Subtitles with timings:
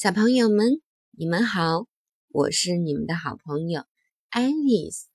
[0.00, 1.88] 小朋友们，你们好，
[2.28, 3.84] 我是你们的好朋友
[4.28, 5.08] 爱丽丝。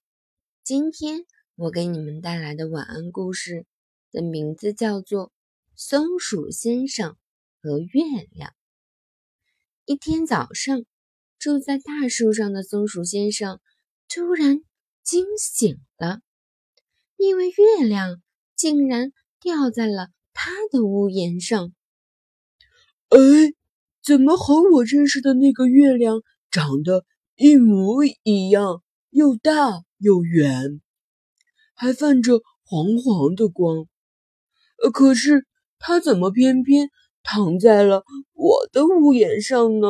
[0.62, 1.26] 今天
[1.56, 3.66] 我给你们带来的晚安故事
[4.12, 5.28] 的名字叫做
[5.74, 7.16] 《松鼠先生
[7.62, 8.50] 和月亮》。
[9.86, 10.84] 一天早上，
[11.40, 13.62] 住在大树上的松鼠先生
[14.10, 14.66] 突然
[15.02, 16.20] 惊醒了，
[17.16, 18.22] 因为月亮
[18.54, 21.74] 竟然掉在了他的屋檐上。
[23.08, 23.18] 哎，
[24.06, 26.22] 怎么和我认识的那个月亮
[26.52, 27.06] 长得
[27.38, 28.84] 一模一样？
[29.12, 30.82] 又大又圆，
[31.76, 33.86] 还泛着黄黄的光。
[34.92, 35.46] 可是
[35.78, 36.90] 它怎么偏偏
[37.22, 39.88] 躺在了我的屋檐上呢？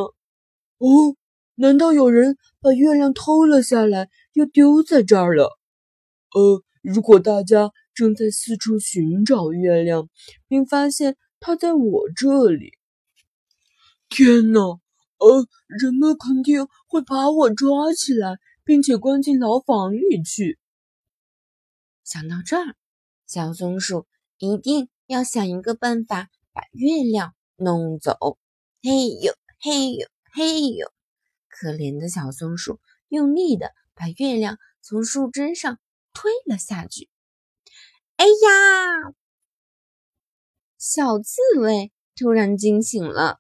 [0.78, 1.16] 哦，
[1.56, 5.58] 难道有人把月亮偷了下来，又丢在这儿了？
[6.36, 10.10] 呃，如果大家正在四处寻找月亮，
[10.50, 12.74] 并发现它在我这里。
[14.14, 14.60] 天哪！
[15.18, 20.60] 呃，人们肯定会把我抓起来，并且关进牢房里去。
[22.04, 22.76] 想到这儿，
[23.26, 24.06] 小松鼠
[24.38, 28.38] 一定要想一个办法把月亮弄走。
[28.84, 30.92] 嘿呦，嘿呦，嘿呦！
[31.50, 35.80] 可怜的小松鼠用力的把月亮从树枝上
[36.14, 37.10] 推了下去。
[38.18, 39.16] 哎呀！
[40.78, 43.40] 小刺猬突然惊醒了。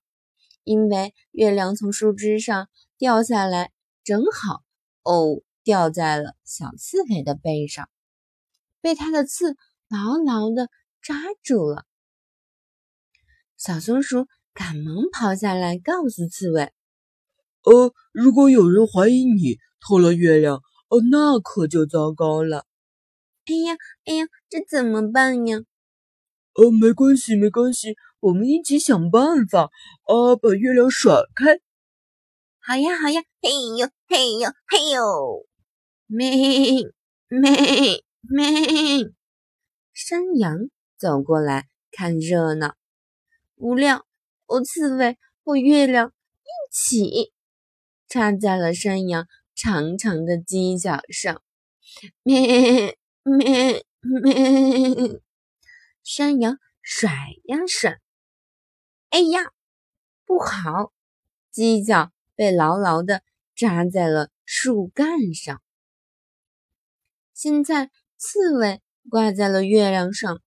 [0.63, 3.71] 因为月亮从树枝上掉下来，
[4.03, 4.63] 正好
[5.03, 7.89] 哦，掉在了小刺猬的背上，
[8.81, 9.55] 被它的刺
[9.89, 10.69] 牢牢的
[11.01, 11.85] 扎住了。
[13.57, 16.71] 小松鼠赶忙跑下来，告诉刺猬
[17.63, 20.57] ：“呃，如果有人怀疑你偷了月亮，
[20.89, 22.65] 哦，那可就糟糕了。
[23.45, 23.75] ”“哎呀，
[24.05, 25.59] 哎呀，这怎么办呀
[26.55, 29.63] ？”“呃，没关系，没关系。”我们一起想办法
[30.03, 31.59] 啊，把月亮甩开。
[32.61, 35.45] 好呀，好呀，嘿呦，嘿呦，嘿呦，
[36.07, 36.31] 咩
[37.27, 39.11] 咩咩！
[39.91, 42.77] 山羊走过来看热闹，
[43.57, 44.05] 无料，
[44.45, 46.13] 哦，刺猬和月亮
[46.43, 47.33] 一起
[48.07, 51.41] 插在了山羊长长的犄角上。
[52.23, 55.19] 咩咩咩！
[56.03, 57.11] 山羊甩
[57.47, 57.99] 呀甩。
[59.13, 59.51] 哎呀，
[60.25, 60.91] 不好！
[61.53, 63.21] 犄角被牢牢的
[63.55, 65.61] 扎在了树干上。
[67.31, 68.81] 现在刺猬
[69.11, 70.41] 挂在了月亮上，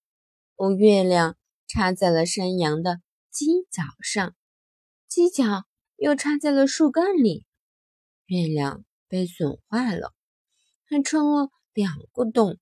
[0.56, 1.36] 哦，月亮
[1.68, 2.98] 插在了山羊的
[3.32, 4.34] 犄角上，
[5.08, 7.46] 犄角又插在了树干里。
[8.24, 10.12] 月亮被损坏了，
[10.86, 12.58] 还穿了两个洞。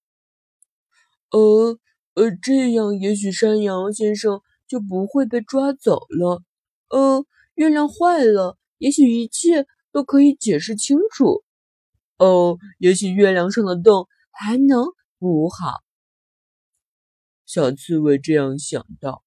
[1.30, 1.78] 呃
[2.12, 4.42] 呃，这样也许山羊先生。
[4.66, 6.42] 就不会被抓走了。
[6.88, 11.44] 呃，月亮坏了，也许一切都可以解释清楚。
[12.18, 14.86] 哦，也许月亮上的洞还能
[15.18, 15.82] 补好。
[17.44, 19.22] 小刺猬这样想到。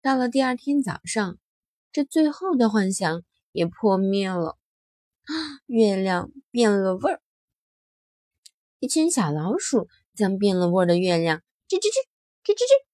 [0.00, 1.38] 到了第二天早上，
[1.92, 3.22] 这最后的幻想
[3.52, 4.56] 也破灭了。
[5.24, 5.34] 啊，
[5.66, 7.20] 月亮变了味儿。
[8.78, 12.06] 一群小老鼠将变了味儿的月亮吱吱吱
[12.44, 12.87] 吱吱吱。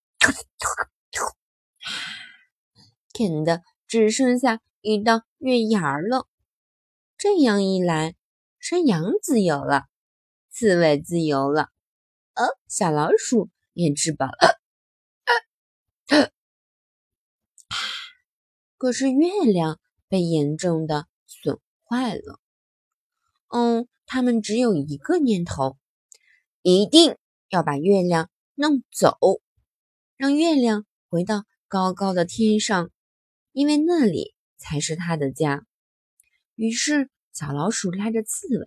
[3.14, 6.28] 啃的只剩下一道月牙了。
[7.16, 8.16] 这样一来，
[8.58, 9.84] 山羊自由了，
[10.50, 11.70] 刺猬自由了，
[12.34, 14.60] 呃，小老鼠也吃饱了。
[18.76, 22.41] 可是月亮被严重的损坏了。
[23.48, 25.78] 嗯，他们只有一个念头：
[26.60, 27.16] 一定
[27.48, 29.16] 要把月亮弄走，
[30.16, 32.91] 让月亮回到高高的天上。
[33.54, 35.65] 因为那里才是他的家。
[36.56, 38.66] 于是，小老鼠拉着刺猬，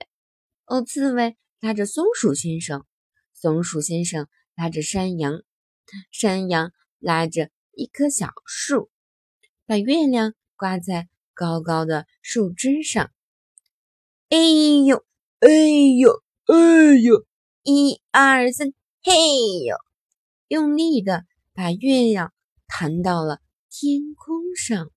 [0.65, 2.85] 哦，刺猬拉着松鼠先生，
[3.33, 5.43] 松鼠先生拉着山羊，
[6.09, 8.89] 山羊拉着一棵小树，
[9.65, 13.11] 把月亮挂在高高的树枝上。
[14.29, 14.37] 哎
[14.85, 15.05] 呦，
[15.39, 15.49] 哎
[15.99, 17.25] 呦，哎呦，
[17.63, 19.13] 一二三，嘿
[19.65, 19.75] 呦，
[20.47, 22.33] 用力的把月亮
[22.67, 23.41] 弹到了。
[23.79, 24.91] 天空上，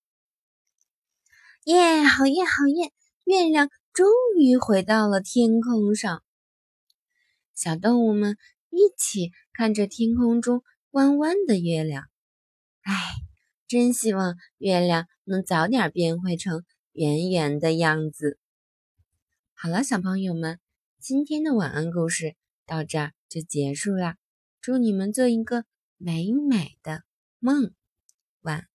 [1.64, 2.94] 耶，好耶，好耶！
[3.24, 4.06] 月亮终
[4.38, 6.24] 于回到了天空上。
[7.54, 8.38] 小动物们
[8.70, 10.62] 一起看着天空中
[10.92, 12.04] 弯弯的月亮，
[12.80, 12.94] 哎，
[13.68, 18.38] 真希望月亮能早点变回成圆圆的样子。
[19.52, 20.58] 好了，小朋友们，
[20.98, 22.34] 今天的晚安故事
[22.64, 24.14] 到这儿就结束了。
[24.62, 25.66] 祝你们做一个
[25.98, 27.02] 美美的
[27.40, 27.74] 梦。
[28.42, 28.70] 晚安。